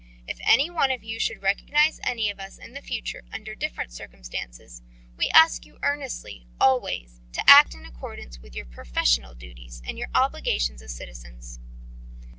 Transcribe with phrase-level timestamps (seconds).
[0.27, 3.93] If any one of you should recognise any of us in the future under different
[3.93, 4.81] circumstances,
[5.15, 10.09] we ask you earnestly always to act in accordance with your professional duties and your
[10.15, 11.59] obligations as citizens.